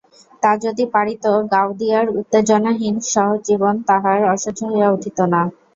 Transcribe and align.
তা 0.43 0.51
যদি 0.63 0.83
পারিত, 0.93 1.23
গাওদিয়ার 1.51 2.05
উত্তেজনাহীন 2.11 2.95
সহজ 3.09 3.39
জীবন 3.47 3.75
তাহার 3.89 4.19
অসহ্য 4.33 4.59
হইয়া 4.69 4.89
উঠিত 4.91 5.17
না। 5.33 5.41